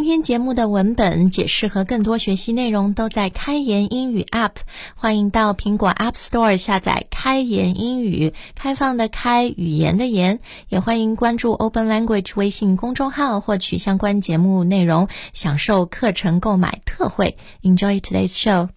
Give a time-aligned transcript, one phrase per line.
[0.00, 4.52] 今天节目的文本解释和更多学习内容都在开言英语 App，
[4.94, 10.40] 欢迎到苹果 App Store 下载开言英语，开放的开，语言的言，
[10.70, 17.36] 也欢迎关注 Open Language 微信公众号，获取相关节目内容，享受课程购买特惠。
[17.60, 18.70] Enjoy today's show。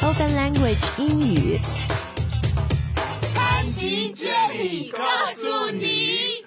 [0.00, 1.60] Open Language 英语，
[3.34, 4.26] 潘吉建
[4.64, 5.04] 议告
[5.34, 6.46] 诉你。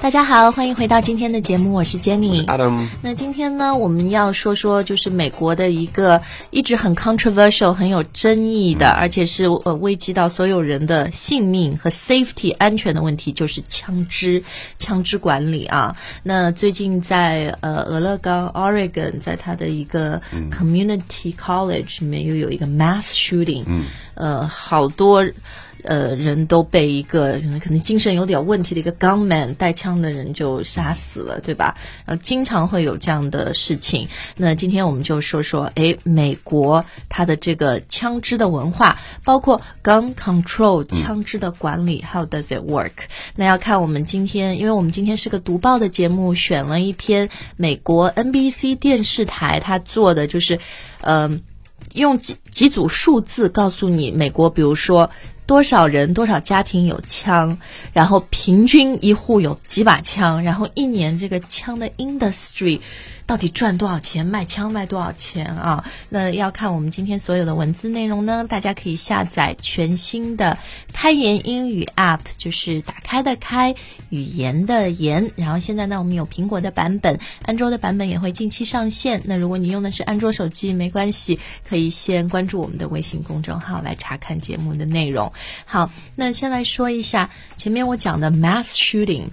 [0.00, 2.44] 大家好，欢迎回到今天的节目，我是 Jenny。
[2.46, 14.42] Adam，那今天呢，我们要说说就是美国的一个一直很 controversial、很有争议的，而且是呃危及到所有人的性命和 safety 安全的问题，就是枪支、
[14.78, 15.96] 枪支管理啊。
[16.22, 23.84] 那最近在呃俄勒冈 Oregon，在他的一个 community college 里面又有一个 mass shooting，嗯，
[24.14, 25.26] 呃，好多。
[25.88, 31.74] 呃，人都被一个可能精神有点问题的一个 gunman 带枪的人就杀死了，对吧？
[32.04, 34.06] 然后经常会有这样的事情。
[34.36, 42.92] 那今天我们就说说，哎，美国它的这个枪支的文化，包括 gun control 枪支的管理、h o w does it work？
[43.34, 50.60] 那要看我们今天，因为我们今天是个读报的节目，选了一篇美国 NBC 电视台它做的，就是，
[51.00, 51.40] 嗯、
[51.94, 55.08] 用几几组数字告诉你，美国比如说
[55.48, 57.58] 多少人、多少家庭有枪，
[57.94, 62.78] 然后平均一户有几把枪，然后一年这个枪的 industry
[63.28, 65.84] 到底赚多少钱，卖枪卖多少钱啊？
[66.08, 70.56] 那要看我们今天所有的文字内容呢，大家可以下载全新的
[70.94, 73.74] 开言英语 App，就是打开的开，
[74.08, 75.30] 语言的言。
[75.36, 79.20] 然后现在呢，我们有苹果的版本，安卓的版本也会近期上线。
[79.26, 81.38] 那如果你用的是安卓手机，没关系，
[81.68, 85.30] 可以先关注我们的微信公众号来查看节目的内容。
[85.66, 87.28] 好，那先来说一下
[87.58, 89.24] 前面我讲的 mass shooting。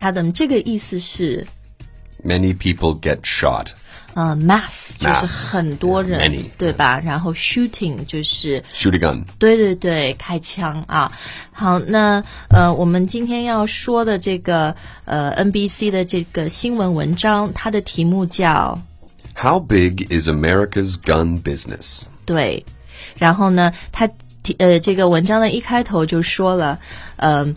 [0.00, 1.46] Adam，这个意思是
[2.24, 3.68] many people get shot.
[4.14, 7.00] 呃，mass 就是很多人对吧？
[7.02, 8.62] 然后 shooting 就是。
[8.70, 9.22] Shoot gun.
[9.38, 11.10] 对对对，开枪啊！
[11.50, 14.76] 好，那呃，我们今天要说的这个
[15.06, 18.78] 呃 NBC 的这个新闻文章，它的题目叫
[19.34, 22.02] How big is America's gun business?
[22.26, 22.62] 对，
[23.16, 24.06] 然后呢，它
[24.42, 26.78] 题呃这个文章的一开头就说了，
[27.16, 27.54] 嗯呃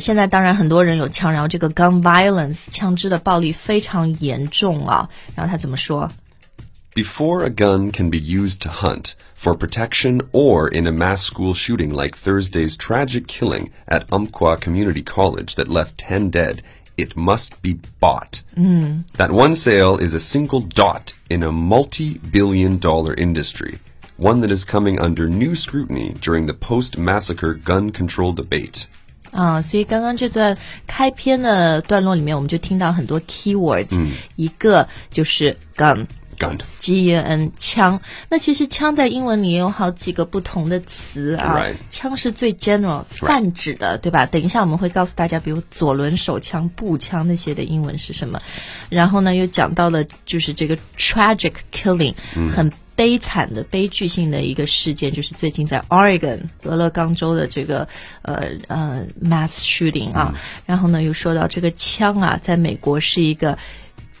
[0.00, 5.08] 现在当然很多人有枪，然后这个 gun violence 枪支的暴力非常严重啊。
[5.34, 6.10] 然后他怎么说？
[6.94, 11.52] Before a gun can be used to hunt, for protection, or in a mass school
[11.52, 16.62] shooting like Thursday's tragic killing at Umpqua Community College that left 10 dead,
[16.96, 18.42] it must be bought.
[19.18, 23.78] That one sale is a single dot in a multi billion dollar industry,
[24.16, 28.88] one that is coming under new scrutiny during the post massacre gun control debate.
[29.31, 33.99] 啊，所以刚刚这段开篇的段落里面，我们就听到很多 keywords，、
[34.35, 36.05] 一个就是 gun。
[36.39, 36.57] Gun.
[36.79, 41.63] G E N 枪，那其实枪在英文里也有好几个不同的词啊。
[41.91, 44.25] 枪是最 general 泛指的，对吧？
[44.25, 48.41] 等一下我们会告诉大家，比如左轮手枪、步枪那些的英文是什么。
[48.89, 52.15] 然后呢，又讲到了就是这个 tragic killing，、
[52.51, 57.87] 很悲惨的悲剧性的一个事件，就是最近在 Oregon 俄勒冈州的这个
[58.21, 60.33] 呃呃 mass shooting 啊。
[60.65, 63.57] 然后呢，又说到这个枪啊，在美国是一个。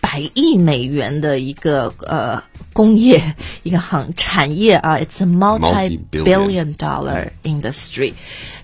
[0.03, 2.43] 百亿美元的一个呃
[2.73, 8.11] 工业一个行产业啊，it's a multi-billion dollar industry。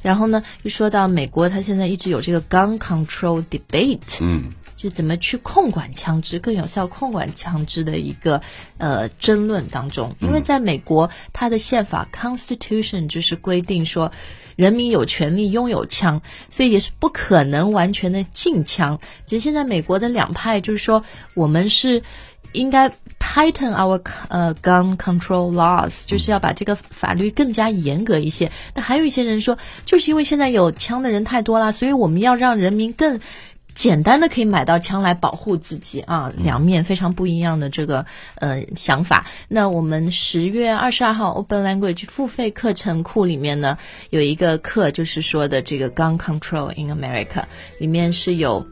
[0.01, 4.45] 然后呢，又说到美国，它现在一直有这个 gun control debate，嗯，
[4.77, 8.41] 就怎么去控管枪支，更有效控管枪支的一个
[8.77, 10.15] 呃争论当中。
[10.21, 14.13] 因为在美国，它的宪法 Constitution 就是规定说。
[14.57, 18.99] 人民有权利拥有枪，所以也是不可能完全的禁枪。
[19.23, 21.03] 其实现在美国的两派就是说，
[21.35, 22.01] 我们是
[22.53, 22.89] 应该
[23.19, 28.51] tighten our 呃 gun control laws，就是要把这个法律更加严格一些。
[28.73, 33.19] 那还有一些人说，就是因为现在有枪的人太多了，所以我们要让人民更。
[33.77, 38.03] 简单的可以买到枪来保护自己啊，两面非常不一样的这个
[38.35, 39.27] 呃想法。
[39.47, 43.77] 那我们十月二十二号 Open Language 付费课程库里面呢，
[44.09, 47.43] 有一个课就是说的这个 Gun Control in America，
[47.79, 48.65] 里面是有。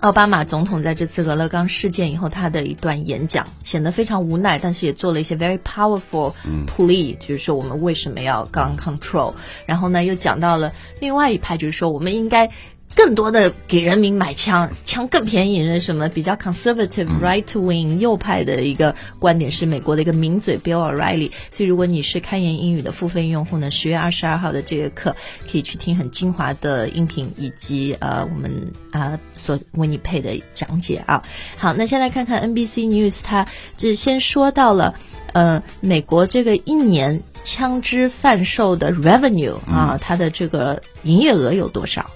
[0.00, 6.32] 奥巴马总统在这次俄勒冈事件以后，他的一段演讲显得非常无奈，但是也做了一些 very powerful
[6.66, 9.34] plea，、就是说我们为什么要 gun control。
[9.66, 12.50] 然后呢，又讲到了另外一派，就是说我们应该
[12.94, 15.80] 更多的给人民买枪，枪更便宜。
[15.80, 21.30] 什么比较 conservative right wing 右派的一个观点是美国的一个名嘴 Bill O'Reilly。
[21.50, 25.14] 所以如果你是开言英语的付费用户呢，十月二十二号的这个课
[25.50, 31.22] 可以去听很精华的音频以及呃我们啊所为你配的讲解啊。
[31.56, 33.46] 好，那先来看看 NBC News，它
[33.78, 34.94] 这先说到了
[35.32, 42.10] 呃美国这个一年枪支贩售的 revenue 啊，它的这个营业额有多少？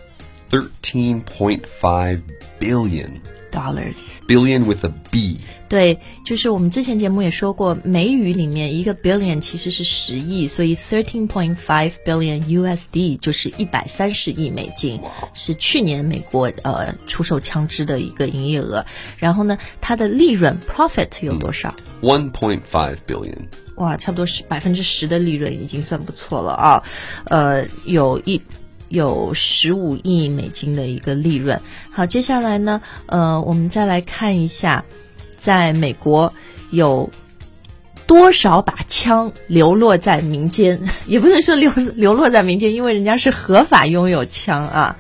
[0.54, 2.20] 13.5
[2.60, 3.10] billion.
[3.50, 4.20] dollars。
[4.28, 5.38] Billion with a B.
[5.68, 15.00] 对，就是我们之前节目也说过，美语里面一个 billion 其实是十亿，所以 thirteen point five billion USD 就是一百三十亿美金，
[15.34, 18.84] 是去年美国呃出售枪支的一个营业额。
[19.18, 23.38] 然后呢，它的利润 profit 有多少？？One point five billion.
[23.76, 26.82] 哇，差不多是百分之十的利润已经算不错了啊，
[27.24, 28.40] 呃，有一
[28.94, 31.61] 有十五亿美金的一个利润。
[31.91, 34.85] 好，接下来呢，呃，我们再来看一下，
[35.37, 36.32] 在美国
[36.70, 37.11] 有
[38.06, 44.96] 多少把枪流落在民间， 也不能说流流落在民间，因为人家是合法拥有枪啊，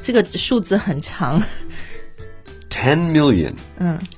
[0.00, 1.40] 这个数字很长。
[2.70, 3.52] Ten million.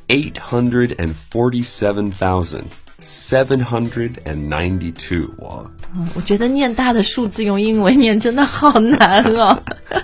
[0.09, 2.63] 847,792.
[6.15, 9.57] 我觉得念大的数字用英文念真的好难哦。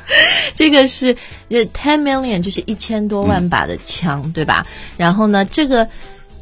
[0.55, 1.17] 这个是
[1.49, 4.67] 呃 ten million，就是一千多万把的枪，对吧？
[4.97, 5.89] 然后呢，这个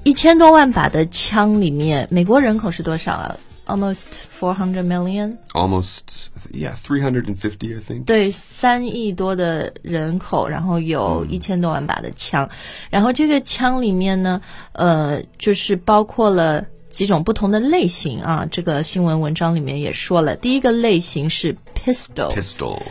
[0.03, 3.37] 一千多万把的枪里面，美国人口是多少啊
[3.67, 4.07] ？Almost
[4.37, 5.37] four hundred million。
[5.53, 8.05] Almost, yeah, 350, I think.
[8.05, 12.49] 对，三亿多的人口，然后有一千多万把的枪，
[12.91, 14.41] 然后这个枪里面呢，
[14.73, 18.47] 呃，就是包括了几种不同的类型啊。
[18.51, 22.83] 这个新闻文章里面也说了，第一个类型是 pistol，pistol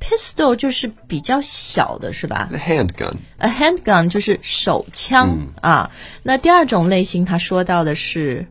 [0.00, 0.54] Pistol.
[0.54, 5.90] 就是比较小的，是吧 The handgun.？A handgun 就是手枪、啊。
[6.22, 8.46] 那第二种类型，他说到的是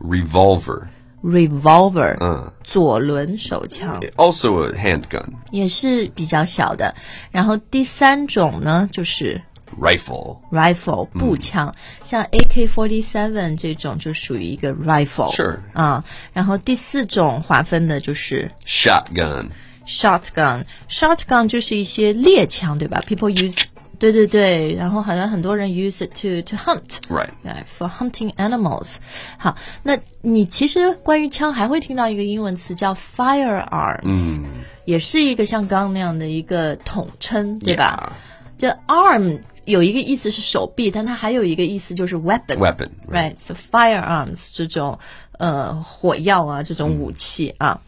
[0.00, 0.88] Revolver.
[1.22, 4.00] revolver，、嗯左轮手枪。
[4.16, 5.24] Also a handgun.
[5.50, 6.94] 也是比较小的。
[7.30, 9.42] 然后第三种呢，就是
[9.79, 10.37] Rifle.
[10.51, 11.73] rifle 步枪，
[12.03, 15.33] 像 AK-47 这种就属于一个 rifle。
[15.33, 15.59] Sure.
[15.73, 19.49] 啊，然后第四种划分的就是 Shotgun.
[19.87, 23.03] shotgun。shotgun 就是一些猎枪，对吧？
[23.07, 23.65] People use
[23.97, 26.81] 对对对，然后好像很多人 use it to to hunt。
[27.09, 27.29] Right.
[27.43, 28.95] 对，for hunting animals。
[29.37, 34.39] 好，那你其实关于枪还会听到一个英文词叫 firearms，、
[34.85, 38.21] 也是一个像刚刚那样的一个统称，对吧 Yeah.
[38.57, 42.58] 这 arm 有一个意思是手臂，但它还有一个意思就是 weapon。
[42.58, 42.90] Weapon.
[43.08, 44.98] Right, so firearms 这种
[45.38, 47.80] 呃火药啊，这种武器啊。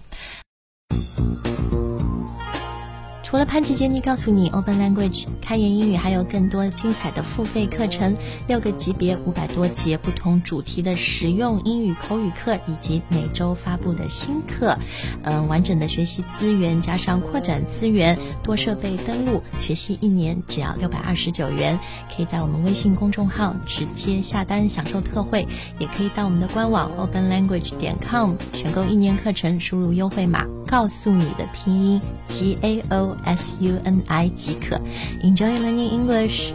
[3.33, 8.15] 除了潘奇杰尼告诉你 Open Language 开言英语，还有更多精彩的付费课程，
[8.47, 14.77] 六个级别，五百多节不同主题的实用英语口语课，以及每周发布的新课，
[15.23, 21.81] 嗯、完整的学习资源加上扩展资源，多设备登录，学习一年只要六百二十九元，
[22.15, 34.80] 可以在我们微信公众号直接下单享受特惠，也可以到我们的官网 openlanguage 点 com 选购一年课程，输入优惠码告诉你的拼音 G A O S U N I 即可。
[35.24, 36.54] Enjoy learning English。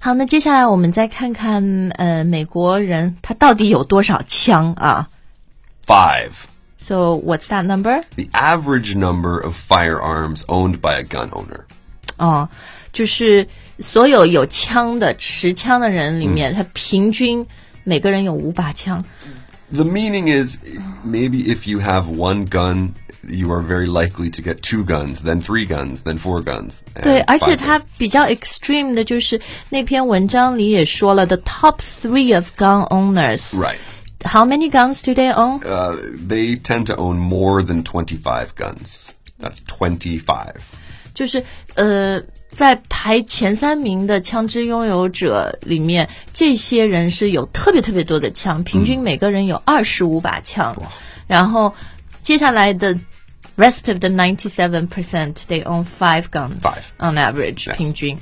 [0.00, 5.08] 好，那接下来我们再看看，呃，美国人他到底有多少枪啊
[5.86, 6.32] Five.
[6.78, 8.02] ？So what's that number？
[8.14, 11.62] The average number of firearms owned by a gun owner.
[12.16, 12.48] 哦，
[12.92, 13.46] 就是
[13.80, 17.46] 所有有枪的持枪的人里面，他平均
[17.84, 19.04] 每个人有五把枪。
[19.72, 20.56] The meaning is
[21.04, 22.94] maybe if you have one gun,
[23.28, 26.84] you are very likely to get two guns, then three guns, then four guns.
[26.94, 27.84] and 对，而且 five 它 guns.
[27.98, 29.38] 比较 extreme 的就是
[29.68, 33.54] 那篇文章里也说了，the top three of gun owners。
[33.58, 33.78] Right.
[34.24, 35.60] How many guns do they own？
[35.62, 39.10] Uh, they tend to own more than 25 guns.
[39.38, 40.54] That's 25.
[41.14, 42.20] 就是呃，
[42.53, 50.75] 在排前三名的枪支拥有者里面，这些人是有特别特别多的枪，平均每个人有二十五把枪。
[51.27, 51.73] 然后
[52.21, 52.93] 接下来的
[53.57, 56.83] rest of the ninety seven percent they own five guns Five.
[56.99, 58.17] on average 平均。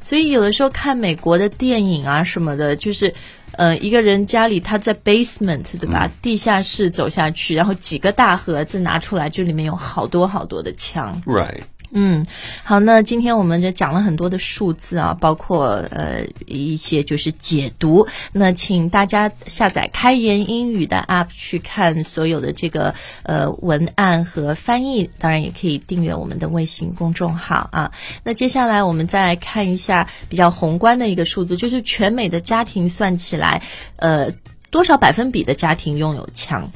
[0.00, 3.12] 所以有的时候看美国的电影啊什么的，就是
[3.52, 11.20] 呃一个人家里他在 basement 对吧，地下室走下去，然后几个大盒子拿出来，就里面有好多好多的枪。
[11.26, 11.62] Right.
[11.92, 12.26] 嗯，
[12.64, 18.06] 好，那今天我们就讲了很多的数字啊，包括呃一些就是解读。
[18.32, 27.92] 那请大家下载开言英语的 App 去看所有的这个呃文案和翻译，当然也可以订阅我们的微信公众号啊。
[28.24, 33.62] 那接下来我们再来看一下比较宏观的一个数字，就是全美的家庭算起来，
[33.96, 34.32] 呃，
[34.70, 36.70] 多少百分比的家庭拥有枪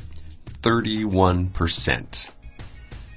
[0.62, 2.04] ？31%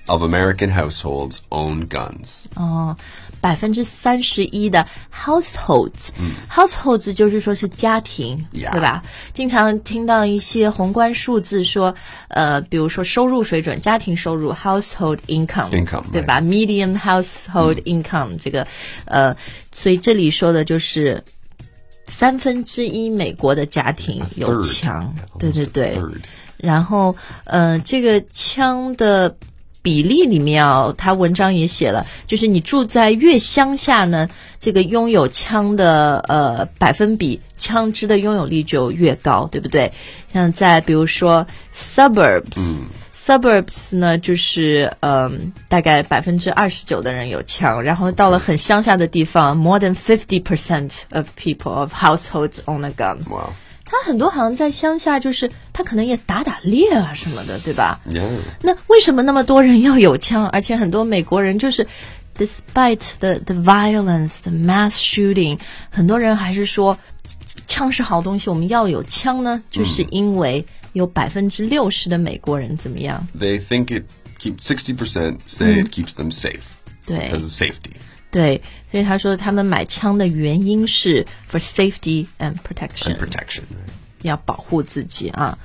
[0.07, 2.45] of American households own guns.
[2.55, 2.95] 哦，
[3.41, 9.03] 百分之三十一的 households，households、就是说是家庭对吧？
[9.33, 11.93] 经常听到一些宏观数字说，
[12.29, 18.65] 呃，比如说收入水准、家庭收入 household income Income，对吧？median household income、这个，
[19.05, 19.35] 呃，
[19.73, 21.21] 所以这里说的就是
[22.05, 25.99] 三分之一美国的家庭有枪，对对对。
[26.57, 29.35] 然后，呃，这个枪的
[29.83, 34.27] 比例里面啊，他文章也写了，就是你住在越乡下呢，
[34.59, 39.91] 这个拥有枪的呃百分比，枪支的拥有率就越高，对不对？
[40.33, 42.79] 像在比如说 suburbs。
[43.15, 53.19] Suburbs 呢，就是嗯，大概百分之二十九的人有枪，然后到了很乡下的地方，more than fifty percent of people of households own a gun。
[53.93, 57.99] 他很多好像在乡下，就是他可能也打打猎啊什么的，对吧.
[58.61, 60.47] 那为什么那么多人要有枪？
[60.47, 61.85] 而且很多美国人就是
[62.35, 65.59] ，despite the the violence, the mass shooting，
[65.91, 66.97] 很多人还是说
[67.67, 74.05] 枪是好东西，我们要有枪呢，就是因为有百分之六十的美国人怎么样？They think it
[74.39, 76.61] keeps sixty percent say it keeps them safe
[77.05, 77.93] 对 because safety.
[78.33, 78.61] 对，
[78.91, 83.15] 所以他说他们买枪的原因是 for safety and protection。
[83.15, 83.61] protection.
[84.23, 85.57] 要保护自己啊。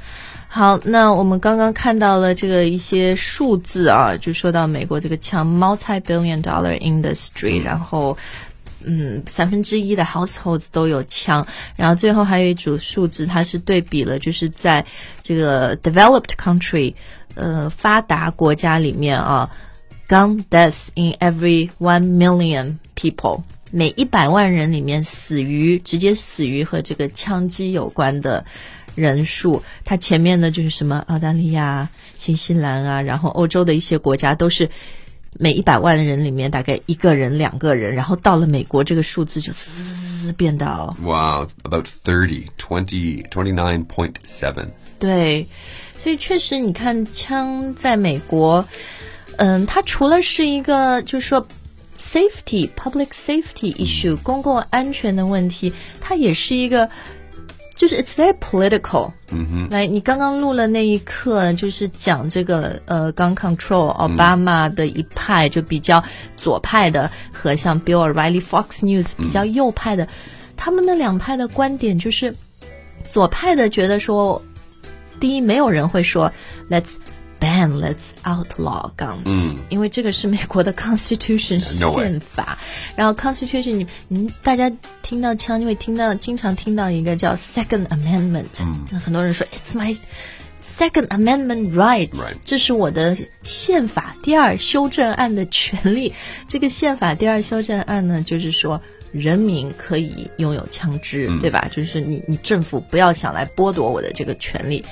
[0.47, 8.17] 好，那我们刚刚看到了这个一些数字啊，就说到美国这个枪 multi-billion dollar industry，、然后。
[8.85, 11.45] 嗯，三分之一的 households 都有枪，
[11.75, 14.87] 然后最后还有一组数字，它是对比了，就是在
[15.21, 16.95] 这个 developed country，
[17.35, 19.51] 呃，发达国家里面啊
[20.09, 28.45] ，gun deaths in every one million people，每一百万人里面死于直接死于和这个枪击有关的
[28.95, 34.69] 人数，它前面呢就是什么澳大利亚、新西兰啊，然后欧洲的一些国家都是
[35.39, 40.97] 每一百万人里面大概一个人、两个人，然后到了美国这个数字就嘶变到。
[41.01, 44.71] Wow, about thirty twenty twenty nine point seven.
[44.99, 45.47] 对，
[45.97, 48.67] 所以确实你看枪在美国，
[49.39, 51.47] 嗯，它除了是一个就是说
[51.97, 56.89] safety public safety issue、公共安全的问题，它也是一个。
[57.79, 59.13] 就是 it's very political。
[59.31, 66.03] 嗯哼，来，你刚刚录了那一刻，就是讲这个呃 gun control，奥巴马的一派就比较
[66.37, 70.09] 左派的，和像 Bill O'Reilly、Fox News 比较右派的，
[70.57, 72.35] 他们那两派的观点就是，
[73.09, 74.43] 左派的觉得说，
[75.21, 76.33] 第一，没有人会说
[76.69, 76.95] let's
[77.41, 82.59] Ban, let's outlaw guns，因为这个是美国的 constitution 宪法。
[82.97, 84.71] 然后 constitution 你你大家
[85.03, 88.47] 听到枪就会听到经常听到一个叫 second amendment
[88.91, 89.97] 那很多人说 it's my
[90.61, 96.13] second amendment rights 这是我的宪法第二修正案的权利。
[96.47, 98.81] 这个宪法第二修正案呢就是说
[99.13, 101.69] 人民可以拥有枪支对吧？
[101.71, 104.85] 就是你你政府不要想来剥夺我的这个权利。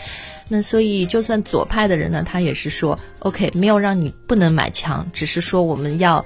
[0.48, 6.24] 那所以，就算左派的人呢，他也是说，OK，没有让你不能买枪，只是说我们要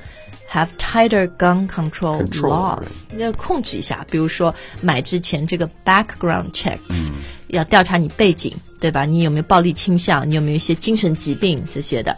[0.53, 4.05] have tighter gun control Control，laws，要控制一下。
[4.11, 7.11] 比如说买之前这个 background checks，、
[7.49, 9.07] 要调查你背景，对吧？
[9.07, 10.29] 你有没有暴力倾向？
[10.29, 12.17] 你有没有一些精神疾病这些的？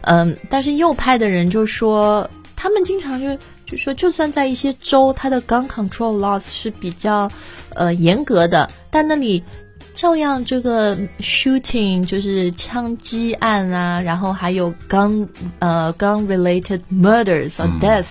[0.00, 7.30] 嗯，但是右派的人就说，他们经常就就说，就算在一些州，它的 gun control laws 是比较
[7.74, 9.42] 呃严格的，但那里
[9.96, 15.26] 照样这个 shooting 就是枪击案啊，然后还有 gun
[15.58, 18.06] 呃 gun related murders or death，、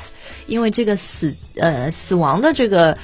[0.48, 2.98] 因为这个死呃死亡的这个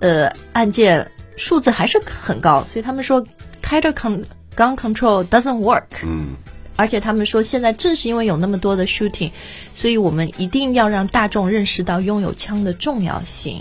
[0.00, 3.24] 呃案件数字还是很高，所以他们说
[3.62, 4.22] tighter con
[4.54, 6.04] gun control doesn't work。
[6.04, 6.36] 嗯
[6.76, 9.32] 而且他们说，现在正是因为有那么多的 shooting，
[9.74, 13.60] 所以我们一定要让大众认识到拥有枪的重要性。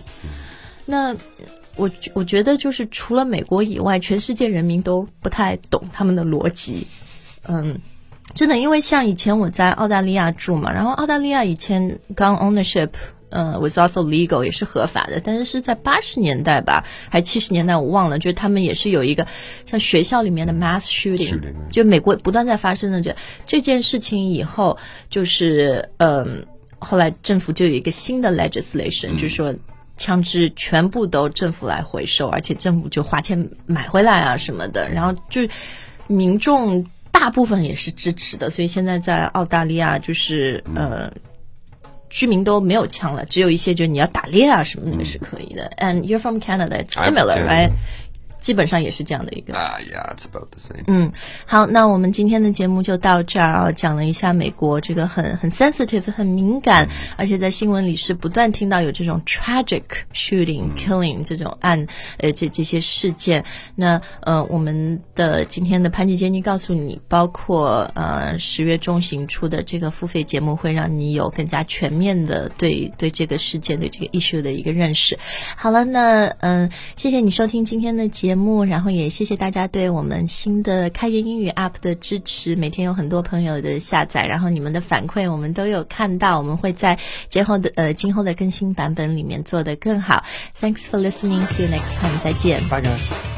[0.86, 1.16] 那
[1.78, 6.86] 我我觉得就是除了美国以外，全世界人民都不太懂他们的逻辑。
[7.48, 7.80] 嗯，
[8.36, 12.90] 真的，因为像以前我在澳大利亚住嘛，然后澳大利亚以前 gun ownership。
[13.30, 19.28] 呃，was also legal 也是合法的，但是是在八十年代吧，还七十年代我忘了，就是他们也是有一个
[19.66, 23.14] 像学校里面的 mass shooting，, Shooting，就美国不断在发生的这
[23.46, 24.78] 这件事情以后，
[25.10, 26.46] 就是嗯、
[26.80, 29.54] 后来政府就有一个新的 legislation，、就是说
[29.98, 35.42] 枪支全部都政府来回收，而且政府就花钱买回来啊什么的，然后就
[36.08, 41.12] 民众大部分也是支持的，所以现在在澳大利亚就是呃。
[42.10, 45.70] 居民都没有枪了，只有一些就是你要打猎啊什么那个是可以的。
[45.78, 47.72] And you're from Canada, it's similar, right?
[48.40, 49.54] 基本上也是这样的一个。
[49.54, 50.84] Ah, yeah, it's about the same.
[50.88, 51.12] 嗯，
[51.46, 61.88] 好，那我们今天的节目就到这儿啊，讲了一下美国这个很很 sensitive、很敏感，而且在新闻里是不断听到有这种 tragic shooting、killing 这种案，
[62.20, 63.44] 呃，这这些事件。
[63.76, 75.18] 那呃，我们的今天的潘吉杰尼告诉你，包括呃十月中旬出的这个付费节目，会让你有更加全面的对对这个事件、对这个 issue 的一个认识。
[75.56, 82.58] 好了，那嗯、谢谢你收听今天的节目，然后也谢谢大家对我们新的开言英语 App 的支持。
[82.58, 90.26] 每天有很多朋友的下载，然后你们的反馈我们都有看到，我们会在今后的呃今后的更新版本里面做得更好。
[90.60, 91.42] Thanks for listening.
[91.44, 92.20] See you next time.
[92.22, 92.60] 再见。
[92.68, 93.37] Bye, guys.